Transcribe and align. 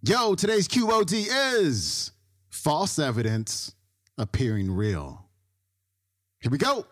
Yo, 0.00 0.36
today's 0.36 0.68
QOD 0.68 1.26
is 1.56 2.12
false 2.50 3.00
evidence 3.00 3.74
appearing 4.16 4.70
real. 4.70 5.24
Here 6.40 6.52
we 6.52 6.58
go. 6.58 6.86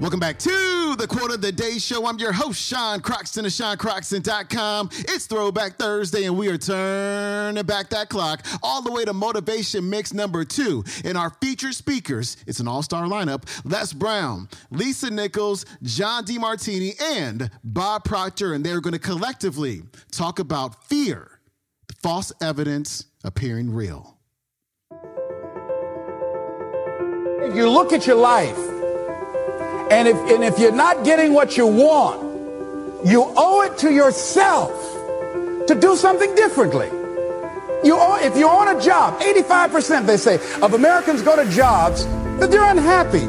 Welcome 0.00 0.20
back 0.20 0.38
to 0.38 0.94
the 0.96 1.08
Quote 1.08 1.32
of 1.32 1.40
the 1.40 1.50
Day 1.50 1.78
Show. 1.78 2.06
I'm 2.06 2.18
your 2.20 2.30
host, 2.30 2.62
Sean 2.62 3.00
Croxton 3.00 3.44
of 3.44 3.50
SeanCroxton.com. 3.50 4.90
It's 4.92 5.26
Throwback 5.26 5.76
Thursday, 5.76 6.22
and 6.22 6.38
we 6.38 6.46
are 6.46 6.56
turning 6.56 7.64
back 7.64 7.88
that 7.88 8.08
clock 8.08 8.46
all 8.62 8.80
the 8.80 8.92
way 8.92 9.04
to 9.04 9.12
Motivation 9.12 9.90
Mix 9.90 10.14
number 10.14 10.44
two. 10.44 10.84
In 11.04 11.16
our 11.16 11.30
featured 11.42 11.74
speakers, 11.74 12.36
it's 12.46 12.60
an 12.60 12.68
all 12.68 12.84
star 12.84 13.06
lineup 13.06 13.42
Les 13.64 13.92
Brown, 13.92 14.48
Lisa 14.70 15.10
Nichols, 15.10 15.66
John 15.82 16.24
DeMartini, 16.24 16.94
and 17.02 17.50
Bob 17.64 18.04
Proctor, 18.04 18.54
and 18.54 18.64
they're 18.64 18.80
going 18.80 18.92
to 18.94 19.00
collectively 19.00 19.82
talk 20.12 20.38
about 20.38 20.84
fear, 20.84 21.40
false 22.00 22.32
evidence 22.40 23.06
appearing 23.24 23.74
real. 23.74 24.16
You 27.52 27.68
look 27.68 27.92
at 27.92 28.06
your 28.06 28.16
life, 28.16 28.77
and 29.90 30.06
if, 30.06 30.16
and 30.16 30.44
if 30.44 30.58
you're 30.58 30.72
not 30.72 31.04
getting 31.04 31.32
what 31.32 31.56
you 31.56 31.66
want, 31.66 32.22
you 33.06 33.32
owe 33.36 33.62
it 33.62 33.78
to 33.78 33.92
yourself 33.92 34.70
to 35.66 35.74
do 35.74 35.96
something 35.96 36.34
differently. 36.34 36.88
You 37.84 37.96
owe, 37.96 38.18
if 38.20 38.36
you're 38.36 38.50
on 38.50 38.76
a 38.76 38.80
job, 38.80 39.20
85% 39.20 40.06
they 40.06 40.16
say 40.16 40.34
of 40.62 40.74
Americans 40.74 41.22
go 41.22 41.36
to 41.42 41.48
jobs 41.50 42.04
that 42.38 42.50
they're 42.50 42.64
unhappy. 42.64 43.26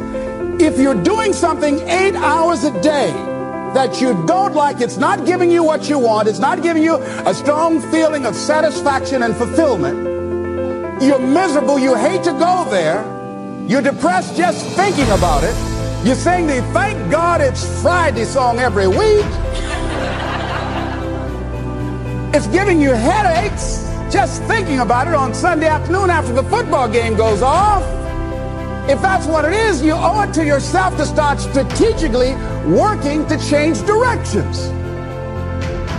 If 0.63 0.79
you're 0.79 1.01
doing 1.01 1.33
something 1.33 1.79
eight 1.87 2.15
hours 2.15 2.63
a 2.63 2.81
day 2.81 3.11
that 3.73 4.01
you 4.01 4.25
don't 4.25 4.55
like, 4.55 4.81
it's 4.81 4.97
not 4.97 5.25
giving 5.25 5.51
you 5.51 5.63
what 5.63 5.87
you 5.87 5.99
want, 5.99 6.27
it's 6.27 6.39
not 6.39 6.63
giving 6.63 6.83
you 6.83 6.95
a 6.97 7.33
strong 7.33 7.79
feeling 7.91 8.25
of 8.25 8.35
satisfaction 8.35 9.23
and 9.23 9.35
fulfillment, 9.35 9.97
you're 11.01 11.19
miserable, 11.19 11.77
you 11.77 11.95
hate 11.95 12.23
to 12.23 12.31
go 12.31 12.67
there, 12.69 13.05
you're 13.67 13.81
depressed 13.81 14.35
just 14.35 14.65
thinking 14.75 15.09
about 15.11 15.43
it, 15.43 15.68
you 16.03 16.15
sing 16.15 16.47
the 16.47 16.61
Thank 16.73 17.11
God 17.11 17.41
It's 17.41 17.81
Friday 17.81 18.23
song 18.23 18.59
every 18.59 18.87
week. 18.87 19.25
It's 22.33 22.47
giving 22.47 22.79
you 22.79 22.91
headaches 22.91 23.85
just 24.09 24.41
thinking 24.43 24.79
about 24.79 25.07
it 25.07 25.13
on 25.13 25.33
Sunday 25.33 25.67
afternoon 25.67 26.09
after 26.09 26.31
the 26.31 26.43
football 26.43 26.87
game 26.87 27.15
goes 27.15 27.41
off. 27.41 27.83
If 28.89 29.01
that's 29.01 29.27
what 29.27 29.45
it 29.45 29.53
is, 29.53 29.83
you 29.83 29.91
owe 29.91 30.21
it 30.21 30.33
to 30.35 30.45
yourself 30.45 30.95
to 30.97 31.05
start 31.05 31.39
strategically 31.39 32.33
working 32.65 33.27
to 33.27 33.37
change 33.49 33.79
directions. 33.85 34.69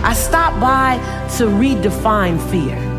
I 0.03 0.13
stopped 0.13 0.59
by 0.59 0.97
to 1.37 1.45
redefine 1.45 2.39
fear. 2.49 2.90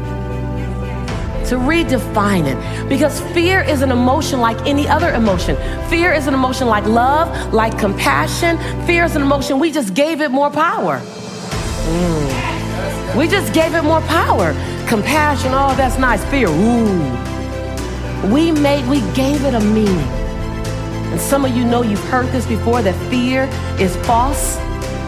To 1.48 1.56
redefine 1.56 2.46
it. 2.46 2.88
Because 2.88 3.20
fear 3.32 3.62
is 3.62 3.82
an 3.82 3.90
emotion 3.90 4.40
like 4.40 4.58
any 4.66 4.88
other 4.88 5.12
emotion. 5.12 5.56
Fear 5.90 6.12
is 6.12 6.26
an 6.26 6.34
emotion 6.34 6.66
like 6.66 6.84
love, 6.86 7.52
like 7.52 7.78
compassion. 7.78 8.58
Fear 8.86 9.04
is 9.04 9.16
an 9.16 9.22
emotion, 9.22 9.58
we 9.58 9.70
just 9.70 9.94
gave 9.94 10.20
it 10.20 10.30
more 10.30 10.50
power. 10.50 11.00
Mm. 11.00 13.16
We 13.16 13.28
just 13.28 13.52
gave 13.52 13.74
it 13.74 13.82
more 13.82 14.00
power. 14.02 14.52
Compassion, 14.88 15.52
oh, 15.52 15.74
that's 15.76 15.98
nice. 15.98 16.24
Fear, 16.26 16.48
ooh. 16.48 18.32
We 18.32 18.52
made, 18.52 18.88
we 18.88 19.00
gave 19.12 19.44
it 19.44 19.54
a 19.54 19.60
meaning. 19.60 20.08
And 21.12 21.20
some 21.20 21.44
of 21.44 21.54
you 21.54 21.64
know 21.64 21.82
you've 21.82 22.02
heard 22.04 22.28
this 22.28 22.46
before 22.46 22.80
that 22.80 22.94
fear 23.10 23.44
is 23.78 23.94
false 24.06 24.56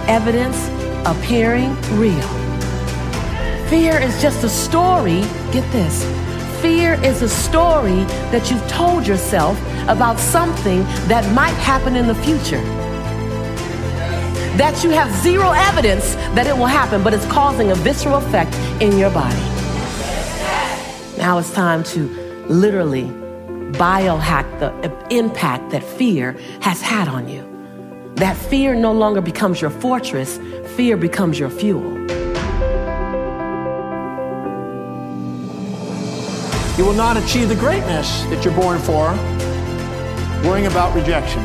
evidence 0.07 0.69
appearing 1.07 1.75
real. 1.99 2.44
Fear 3.69 3.99
is 3.99 4.21
just 4.21 4.45
a 4.45 4.49
story, 4.49 5.23
get 5.51 5.71
this. 5.73 6.05
Fear 6.61 6.95
is 7.03 7.23
a 7.23 7.29
story 7.29 8.05
that 8.31 8.51
you've 8.51 8.67
told 8.69 9.07
yourself 9.07 9.59
about 9.89 10.19
something 10.19 10.83
that 11.09 11.31
might 11.35 11.55
happen 11.55 11.97
in 11.97 12.07
the 12.07 12.15
future. 12.15 12.61
That 14.59 14.85
you 14.85 14.91
have 14.91 15.11
zero 15.23 15.51
evidence 15.51 16.15
that 16.37 16.47
it 16.47 16.57
will 16.57 16.67
happen, 16.67 17.03
but 17.03 17.15
it's 17.15 17.27
causing 17.27 17.71
a 17.71 17.75
visceral 17.75 18.17
effect 18.17 18.55
in 18.83 18.99
your 18.99 19.11
body. 19.11 19.35
Now 21.17 21.39
it's 21.39 21.53
time 21.53 21.85
to 21.85 22.07
literally 22.49 23.05
biohack 23.73 24.61
the 24.61 24.73
impact 25.11 25.71
that 25.71 25.83
fear 25.83 26.33
has 26.61 26.83
had 26.83 27.09
on 27.09 27.29
you. 27.29 27.43
That 28.17 28.37
fear 28.37 28.75
no 28.75 28.93
longer 28.93 29.23
becomes 29.23 29.61
your 29.61 29.71
fortress, 29.71 30.39
fear 30.77 30.97
becomes 30.97 31.39
your 31.39 31.51
fuel. 31.51 32.24
You 36.77 36.85
will 36.85 36.93
not 36.95 37.17
achieve 37.17 37.49
the 37.49 37.55
greatness 37.55 38.23
that 38.25 38.45
you're 38.45 38.55
born 38.55 38.81
for 38.81 39.13
worrying 40.45 40.67
about 40.67 40.93
rejection. 40.93 41.41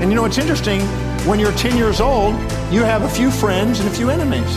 And 0.00 0.10
you 0.10 0.14
know, 0.14 0.24
it's 0.24 0.38
interesting, 0.38 0.80
when 1.26 1.40
you're 1.40 1.52
10 1.52 1.76
years 1.76 2.00
old, 2.00 2.34
you 2.72 2.84
have 2.84 3.02
a 3.02 3.08
few 3.08 3.32
friends 3.32 3.80
and 3.80 3.88
a 3.88 3.92
few 3.92 4.10
enemies. 4.10 4.56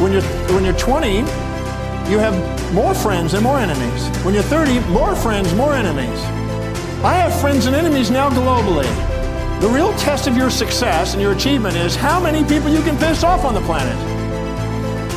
When 0.00 0.12
you're, 0.12 0.22
when 0.52 0.64
you're 0.64 0.76
20, 0.76 1.18
you 2.10 2.18
have 2.18 2.34
more 2.74 2.92
friends 2.92 3.34
and 3.34 3.42
more 3.44 3.58
enemies. 3.58 4.08
When 4.24 4.34
you're 4.34 4.42
30, 4.42 4.80
more 4.90 5.14
friends, 5.14 5.54
more 5.54 5.74
enemies. 5.74 6.18
I 7.04 7.14
have 7.14 7.40
friends 7.40 7.66
and 7.66 7.76
enemies 7.76 8.10
now 8.10 8.30
globally. 8.30 8.88
The 9.60 9.68
real 9.68 9.92
test 9.94 10.26
of 10.26 10.36
your 10.36 10.50
success 10.50 11.12
and 11.12 11.22
your 11.22 11.32
achievement 11.32 11.76
is 11.76 11.94
how 11.94 12.20
many 12.20 12.42
people 12.48 12.68
you 12.68 12.82
can 12.82 12.98
piss 12.98 13.22
off 13.22 13.44
on 13.44 13.54
the 13.54 13.60
planet. 13.60 13.96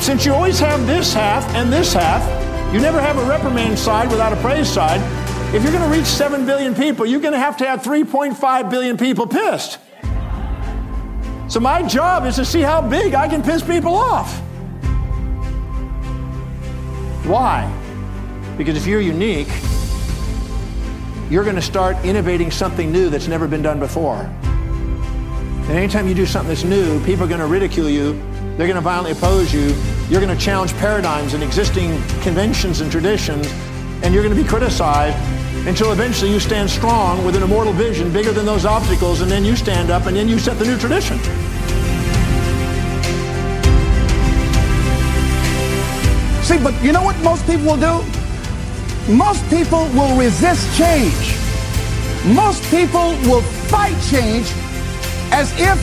Since 0.03 0.23
you 0.23 0.33
always 0.33 0.59
have 0.59 0.85
this 0.85 1.13
half 1.13 1.43
and 1.55 1.73
this 1.73 1.93
half, 1.93 2.40
you 2.73 2.79
never 2.79 3.01
have 3.01 3.17
a 3.17 3.25
reprimand 3.25 3.77
side 3.77 4.09
without 4.09 4.31
a 4.31 4.37
praise 4.37 4.69
side. 4.69 5.01
If 5.53 5.63
you're 5.63 5.73
going 5.73 5.83
to 5.83 5.97
reach 5.97 6.05
7 6.05 6.45
billion 6.45 6.73
people, 6.73 7.05
you're 7.05 7.19
going 7.19 7.33
to 7.33 7.39
have 7.39 7.57
to 7.57 7.65
have 7.65 7.81
3.5 7.81 8.69
billion 8.69 8.95
people 8.95 9.27
pissed. 9.27 9.77
So 11.49 11.59
my 11.59 11.85
job 11.85 12.25
is 12.25 12.37
to 12.37 12.45
see 12.45 12.61
how 12.61 12.81
big 12.81 13.13
I 13.13 13.27
can 13.27 13.43
piss 13.43 13.61
people 13.61 13.93
off. 13.93 14.39
Why? 17.25 17.69
Because 18.57 18.77
if 18.77 18.87
you're 18.87 19.01
unique, 19.01 19.49
you're 21.29 21.43
going 21.43 21.57
to 21.57 21.61
start 21.61 21.97
innovating 22.05 22.51
something 22.51 22.89
new 22.89 23.09
that's 23.09 23.27
never 23.27 23.49
been 23.49 23.61
done 23.61 23.79
before. 23.79 24.19
And 24.21 25.71
anytime 25.71 26.07
you 26.07 26.13
do 26.13 26.25
something 26.25 26.47
that's 26.47 26.63
new, 26.63 27.03
people 27.03 27.25
are 27.25 27.27
going 27.27 27.41
to 27.41 27.47
ridicule 27.47 27.89
you. 27.89 28.13
They're 28.55 28.67
going 28.67 28.75
to 28.75 28.81
violently 28.81 29.11
oppose 29.11 29.53
you. 29.53 29.75
You're 30.11 30.19
going 30.19 30.37
to 30.37 30.43
challenge 30.43 30.73
paradigms 30.73 31.33
and 31.35 31.41
existing 31.41 31.91
conventions 32.19 32.81
and 32.81 32.91
traditions, 32.91 33.47
and 34.03 34.13
you're 34.13 34.21
going 34.21 34.35
to 34.35 34.43
be 34.43 34.45
criticized 34.45 35.15
until 35.65 35.93
eventually 35.93 36.29
you 36.29 36.39
stand 36.41 36.69
strong 36.69 37.23
with 37.23 37.33
an 37.37 37.43
immortal 37.43 37.71
vision 37.71 38.11
bigger 38.11 38.33
than 38.33 38.45
those 38.45 38.65
obstacles, 38.65 39.21
and 39.21 39.31
then 39.31 39.45
you 39.45 39.55
stand 39.55 39.89
up 39.89 40.07
and 40.07 40.17
then 40.17 40.27
you 40.27 40.37
set 40.37 40.59
the 40.59 40.65
new 40.65 40.77
tradition. 40.77 41.17
See, 46.43 46.61
but 46.61 46.75
you 46.83 46.91
know 46.91 47.03
what 47.03 47.17
most 47.23 47.45
people 47.45 47.67
will 47.67 47.77
do? 47.77 49.13
Most 49.13 49.49
people 49.49 49.85
will 49.93 50.19
resist 50.19 50.77
change. 50.77 51.37
Most 52.35 52.61
people 52.63 53.11
will 53.31 53.43
fight 53.71 53.95
change 54.09 54.51
as 55.31 55.53
if 55.57 55.79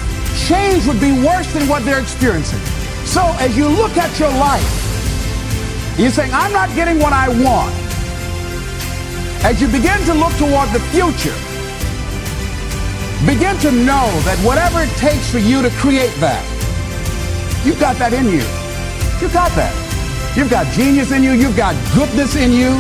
change 0.47 0.87
would 0.87 1.01
be 1.01 1.13
worse 1.13 1.51
than 1.55 1.67
what 1.67 1.83
they're 1.87 2.03
experiencing. 2.03 2.61
So 3.09 3.25
as 3.41 3.57
you 3.57 3.67
look 3.67 3.97
at 3.97 4.13
your 4.21 4.29
life, 4.29 4.69
you're 5.99 6.11
saying, 6.11 6.31
I'm 6.31 6.53
not 6.53 6.69
getting 6.77 6.99
what 6.99 7.15
I 7.15 7.29
want. 7.29 7.75
As 9.43 9.63
you 9.63 9.67
begin 9.67 9.99
to 10.05 10.13
look 10.13 10.37
toward 10.37 10.69
the 10.77 10.81
future, 10.93 11.33
begin 13.25 13.57
to 13.65 13.73
know 13.73 14.13
that 14.29 14.37
whatever 14.45 14.83
it 14.83 14.93
takes 15.01 15.31
for 15.31 15.39
you 15.39 15.63
to 15.63 15.71
create 15.81 16.13
that, 16.21 16.45
you've 17.65 17.81
got 17.81 17.97
that 17.97 18.13
in 18.13 18.27
you. 18.27 18.45
You've 19.25 19.33
got 19.33 19.57
that. 19.57 19.73
You've 20.37 20.51
got 20.51 20.71
genius 20.75 21.11
in 21.11 21.23
you. 21.23 21.33
You've 21.33 21.57
got 21.57 21.75
goodness 21.95 22.37
in 22.37 22.53
you. 22.53 22.77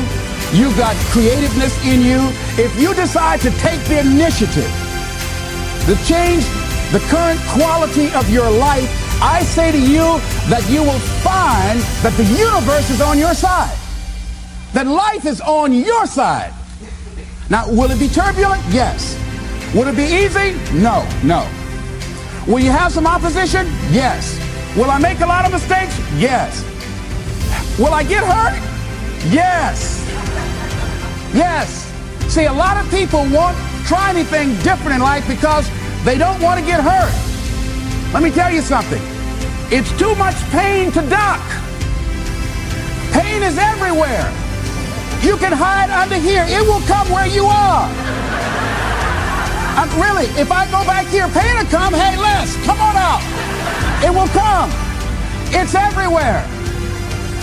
You've 0.52 0.76
got 0.76 0.94
creativeness 1.08 1.72
in 1.86 2.02
you. 2.02 2.20
If 2.60 2.78
you 2.78 2.92
decide 2.92 3.40
to 3.40 3.50
take 3.64 3.80
the 3.88 4.00
initiative 4.00 4.70
to 5.88 5.96
change 6.04 6.44
the 6.92 7.00
current 7.08 7.40
quality 7.48 8.12
of 8.12 8.28
your 8.28 8.50
life, 8.50 9.07
I 9.20 9.42
say 9.42 9.72
to 9.72 9.78
you 9.80 10.20
that 10.48 10.64
you 10.70 10.82
will 10.82 10.98
find 11.26 11.80
that 12.06 12.14
the 12.16 12.22
universe 12.22 12.88
is 12.88 13.00
on 13.00 13.18
your 13.18 13.34
side. 13.34 13.76
That 14.74 14.86
life 14.86 15.26
is 15.26 15.40
on 15.40 15.72
your 15.72 16.06
side. 16.06 16.54
Now, 17.50 17.68
will 17.68 17.90
it 17.90 17.98
be 17.98 18.06
turbulent? 18.06 18.62
Yes. 18.68 19.18
Will 19.74 19.88
it 19.88 19.96
be 19.96 20.04
easy? 20.04 20.54
No, 20.78 21.08
no. 21.24 21.48
Will 22.46 22.60
you 22.60 22.70
have 22.70 22.92
some 22.92 23.06
opposition? 23.08 23.66
Yes. 23.90 24.38
Will 24.76 24.90
I 24.90 24.98
make 24.98 25.18
a 25.20 25.26
lot 25.26 25.44
of 25.44 25.50
mistakes? 25.50 25.98
Yes. 26.16 26.62
Will 27.76 27.92
I 27.92 28.04
get 28.04 28.22
hurt? 28.22 28.54
Yes. 29.32 30.06
Yes. 31.34 31.90
See, 32.32 32.44
a 32.44 32.52
lot 32.52 32.76
of 32.76 32.88
people 32.90 33.26
won't 33.30 33.56
try 33.84 34.10
anything 34.10 34.54
different 34.62 34.94
in 34.94 35.00
life 35.00 35.26
because 35.26 35.68
they 36.04 36.16
don't 36.16 36.40
want 36.40 36.60
to 36.60 36.64
get 36.64 36.80
hurt. 36.80 37.27
Let 38.12 38.22
me 38.22 38.30
tell 38.30 38.50
you 38.50 38.62
something. 38.62 39.02
It's 39.70 39.92
too 39.98 40.14
much 40.16 40.36
pain 40.50 40.90
to 40.92 41.02
duck. 41.08 41.44
Pain 43.12 43.42
is 43.42 43.58
everywhere. 43.58 44.24
You 45.20 45.36
can 45.36 45.52
hide 45.52 45.90
under 45.90 46.16
here. 46.16 46.44
It 46.48 46.62
will 46.62 46.80
come 46.86 47.10
where 47.10 47.26
you 47.26 47.44
are. 47.44 47.88
I'm, 49.76 49.90
really, 50.00 50.26
if 50.40 50.50
I 50.50 50.64
go 50.70 50.82
back 50.86 51.06
here, 51.06 51.28
pain 51.28 51.54
will 51.58 51.70
come. 51.70 51.92
Hey, 51.92 52.16
Les, 52.16 52.56
come 52.64 52.80
on 52.80 52.96
out. 52.96 53.22
It 54.02 54.10
will 54.10 54.30
come. 54.34 54.70
It's 55.52 55.74
everywhere. 55.74 56.42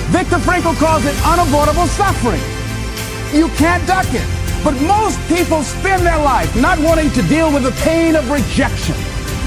Viktor 0.09 0.37
Frankl 0.37 0.75
calls 0.77 1.05
it 1.05 1.15
unavoidable 1.25 1.87
suffering. 1.87 2.41
You 3.33 3.49
can't 3.59 3.85
duck 3.85 4.07
it. 4.11 4.25
But 4.63 4.73
most 4.81 5.19
people 5.27 5.61
spend 5.61 6.05
their 6.05 6.17
life 6.17 6.55
not 6.55 6.79
wanting 6.79 7.11
to 7.11 7.21
deal 7.23 7.53
with 7.53 7.63
the 7.63 7.75
pain 7.83 8.15
of 8.15 8.31
rejection, 8.31 8.95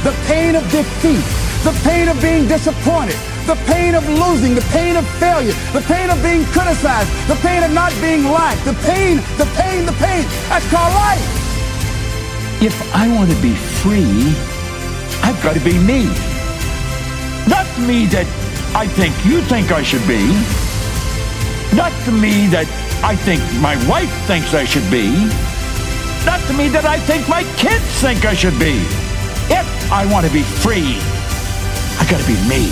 the 0.05 0.15
pain 0.27 0.55
of 0.55 0.63
defeat, 0.71 1.25
the 1.65 1.75
pain 1.83 2.09
of 2.09 2.21
being 2.23 2.47
disappointed, 2.47 3.17
the 3.47 3.57
pain 3.67 3.95
of 3.95 4.07
losing, 4.09 4.55
the 4.55 4.67
pain 4.71 4.97
of 4.97 5.07
failure, 5.19 5.53
the 5.73 5.81
pain 5.81 6.11
of 6.11 6.23
being 6.23 6.45
criticized, 6.47 7.11
the 7.27 7.35
pain 7.37 7.63
of 7.63 7.73
not 7.73 7.93
being 8.01 8.25
liked, 8.25 8.65
the 8.65 8.75
pain, 8.87 9.17
the 9.39 9.49
pain, 9.57 9.85
the 9.87 9.93
pain. 9.99 10.25
That's 10.49 10.69
called 10.71 10.95
life. 10.95 11.19
If 12.63 12.77
I 12.95 13.09
want 13.15 13.31
to 13.31 13.37
be 13.43 13.55
free, 13.55 14.35
I've 15.23 15.41
got 15.43 15.55
to 15.55 15.61
be 15.61 15.79
me. 15.79 16.07
Not 17.49 17.67
me 17.81 18.07
that 18.07 18.27
I 18.75 18.87
think 18.87 19.15
you 19.25 19.41
think 19.43 19.73
I 19.73 19.83
should 19.83 20.07
be. 20.07 20.27
Not 21.77 21.93
to 22.05 22.13
me 22.13 22.47
that 22.49 22.69
I 23.03 23.17
think 23.17 23.43
my 23.61 23.75
wife 23.89 24.13
thinks 24.27 24.55
I 24.55 24.65
should 24.65 24.89
be. 24.91 25.11
Not 26.25 26.41
to 26.47 26.53
me 26.53 26.69
that 26.69 26.85
I 26.85 26.99
think 27.01 27.29
my 27.29 27.43
kids 27.57 27.85
think 28.01 28.25
I 28.25 28.35
should 28.35 28.59
be. 28.59 29.08
If 29.51 29.93
I 29.93 30.07
want 30.11 30.27
to 30.27 30.33
be 30.33 30.43
free, 30.43 30.99
I 31.99 32.07
got 32.11 32.21
to 32.21 32.27
be 32.27 32.37
me. 32.49 32.69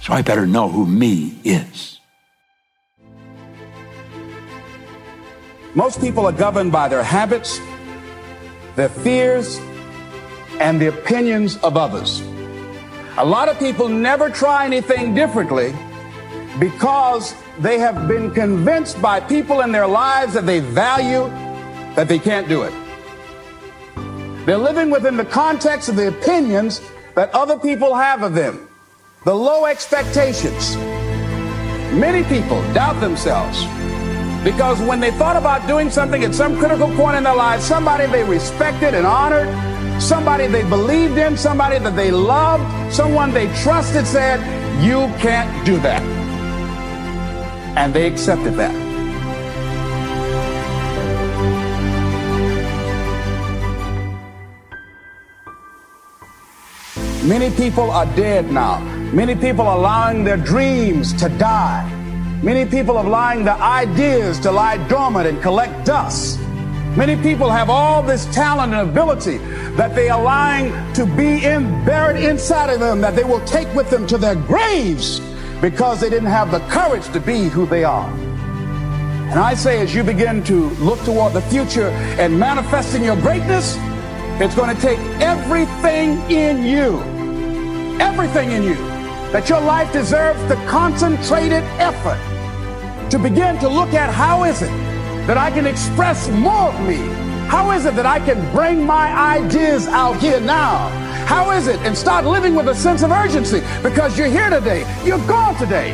So 0.00 0.12
I 0.12 0.22
better 0.22 0.46
know 0.46 0.68
who 0.68 0.84
me 0.86 1.38
is. 1.44 2.00
Most 5.74 6.00
people 6.00 6.26
are 6.26 6.32
governed 6.32 6.72
by 6.72 6.88
their 6.88 7.02
habits, 7.02 7.60
their 8.76 8.88
fears, 8.88 9.58
and 10.60 10.80
the 10.80 10.88
opinions 10.88 11.56
of 11.58 11.76
others. 11.76 12.20
A 13.16 13.24
lot 13.24 13.48
of 13.48 13.58
people 13.58 13.88
never 13.88 14.28
try 14.28 14.66
anything 14.66 15.14
differently 15.14 15.74
because 16.58 17.34
they 17.60 17.78
have 17.78 18.06
been 18.06 18.30
convinced 18.32 19.00
by 19.00 19.20
people 19.20 19.62
in 19.62 19.72
their 19.72 19.86
lives 19.86 20.34
that 20.34 20.46
they 20.46 20.60
value 20.60 21.28
that 21.94 22.08
they 22.08 22.18
can't 22.18 22.48
do 22.48 22.62
it. 22.62 22.72
They're 24.46 24.58
living 24.58 24.90
within 24.90 25.16
the 25.16 25.24
context 25.24 25.88
of 25.88 25.96
the 25.96 26.08
opinions 26.08 26.80
that 27.14 27.34
other 27.34 27.58
people 27.58 27.94
have 27.94 28.22
of 28.22 28.34
them 28.34 28.68
the 29.24 29.34
low 29.34 29.64
expectations. 29.64 30.76
Many 31.96 32.24
people 32.24 32.60
doubt 32.74 33.00
themselves 33.00 33.64
because 34.44 34.78
when 34.82 35.00
they 35.00 35.10
thought 35.12 35.36
about 35.36 35.66
doing 35.66 35.88
something 35.88 36.22
at 36.24 36.34
some 36.34 36.58
critical 36.58 36.94
point 36.94 37.16
in 37.16 37.24
their 37.24 37.34
lives, 37.34 37.64
somebody 37.64 38.04
they 38.06 38.22
respected 38.22 38.92
and 38.92 39.06
honored, 39.06 39.48
somebody 40.02 40.46
they 40.46 40.62
believed 40.68 41.16
in, 41.16 41.38
somebody 41.38 41.78
that 41.78 41.96
they 41.96 42.10
loved, 42.10 42.92
someone 42.92 43.32
they 43.32 43.46
trusted 43.62 44.06
said, 44.06 44.40
You 44.84 45.06
can't 45.18 45.64
do 45.64 45.78
that. 45.78 46.02
And 47.78 47.94
they 47.94 48.06
accepted 48.06 48.54
that. 48.54 48.83
Many 57.24 57.50
people 57.56 57.90
are 57.90 58.04
dead 58.16 58.52
now. 58.52 58.80
Many 59.14 59.34
people 59.34 59.66
are 59.66 59.78
allowing 59.78 60.24
their 60.24 60.36
dreams 60.36 61.14
to 61.14 61.30
die. 61.30 61.88
Many 62.42 62.66
people 62.70 62.98
are 62.98 63.06
allowing 63.06 63.44
their 63.44 63.56
ideas 63.56 64.38
to 64.40 64.50
lie 64.50 64.76
dormant 64.88 65.26
and 65.26 65.40
collect 65.40 65.86
dust. 65.86 66.38
Many 66.98 67.16
people 67.16 67.48
have 67.48 67.70
all 67.70 68.02
this 68.02 68.26
talent 68.26 68.74
and 68.74 68.90
ability 68.90 69.38
that 69.78 69.94
they 69.94 70.10
are 70.10 70.20
allowing 70.20 70.70
to 70.92 71.06
be 71.06 71.46
in, 71.46 71.82
buried 71.86 72.22
inside 72.22 72.68
of 72.68 72.78
them 72.78 73.00
that 73.00 73.16
they 73.16 73.24
will 73.24 73.42
take 73.46 73.72
with 73.74 73.88
them 73.88 74.06
to 74.08 74.18
their 74.18 74.34
graves 74.34 75.20
because 75.62 76.02
they 76.02 76.10
didn't 76.10 76.28
have 76.28 76.50
the 76.50 76.60
courage 76.68 77.08
to 77.14 77.20
be 77.20 77.48
who 77.48 77.64
they 77.64 77.84
are. 77.84 78.10
And 79.30 79.38
I 79.38 79.54
say, 79.54 79.80
as 79.80 79.94
you 79.94 80.04
begin 80.04 80.44
to 80.44 80.68
look 80.72 81.02
toward 81.04 81.32
the 81.32 81.40
future 81.40 81.88
and 82.20 82.38
manifesting 82.38 83.02
your 83.02 83.16
greatness, 83.16 83.78
it's 84.42 84.54
going 84.54 84.76
to 84.76 84.82
take 84.82 84.98
everything 85.22 86.20
in 86.30 86.66
you 86.66 87.13
everything 88.00 88.52
in 88.52 88.62
you, 88.62 88.76
that 89.32 89.48
your 89.48 89.60
life 89.60 89.92
deserves 89.92 90.40
the 90.48 90.56
concentrated 90.66 91.62
effort 91.78 92.18
to 93.10 93.18
begin 93.18 93.58
to 93.58 93.68
look 93.68 93.94
at 93.94 94.12
how 94.12 94.44
is 94.44 94.62
it 94.62 94.70
that 95.26 95.38
I 95.38 95.50
can 95.50 95.66
express 95.66 96.28
more 96.30 96.72
of 96.72 96.80
me? 96.86 96.96
How 97.48 97.70
is 97.72 97.86
it 97.86 97.94
that 97.96 98.06
I 98.06 98.18
can 98.20 98.40
bring 98.54 98.84
my 98.84 99.12
ideas 99.36 99.86
out 99.86 100.20
here 100.20 100.40
now? 100.40 100.88
How 101.26 101.50
is 101.52 101.66
it? 101.66 101.78
And 101.80 101.96
start 101.96 102.24
living 102.24 102.54
with 102.54 102.68
a 102.68 102.74
sense 102.74 103.02
of 103.02 103.10
urgency 103.10 103.62
because 103.82 104.18
you're 104.18 104.28
here 104.28 104.50
today, 104.50 104.84
you're 105.04 105.26
gone 105.26 105.56
today. 105.56 105.92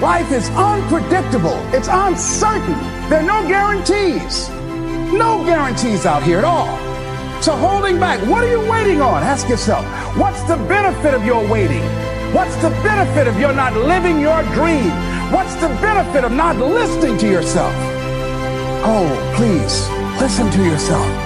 Life 0.00 0.30
is 0.32 0.48
unpredictable, 0.50 1.56
it's 1.74 1.88
uncertain. 1.88 2.74
There 3.08 3.20
are 3.20 3.22
no 3.22 3.46
guarantees. 3.48 4.48
No 5.12 5.44
guarantees 5.44 6.04
out 6.04 6.22
here 6.22 6.38
at 6.38 6.44
all. 6.44 6.66
So 7.40 7.52
holding 7.54 8.00
back, 8.00 8.20
what 8.26 8.42
are 8.42 8.50
you 8.50 8.60
waiting 8.68 9.00
on? 9.00 9.22
Ask 9.22 9.48
yourself, 9.48 9.84
what's 10.18 10.42
the 10.42 10.56
benefit 10.96 11.14
of 11.14 11.26
your 11.26 11.46
waiting? 11.46 11.82
What's 12.32 12.56
the 12.56 12.70
benefit 12.82 13.28
of 13.28 13.38
your 13.38 13.52
not 13.52 13.74
living 13.74 14.18
your 14.18 14.42
dream? 14.54 14.90
What's 15.30 15.54
the 15.56 15.68
benefit 15.82 16.24
of 16.24 16.32
not 16.32 16.56
listening 16.56 17.18
to 17.18 17.26
yourself? 17.28 17.74
Oh, 18.82 19.34
please, 19.36 19.88
listen 20.22 20.50
to 20.50 20.64
yourself. 20.64 21.25